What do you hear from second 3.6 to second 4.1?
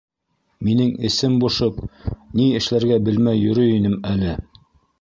инем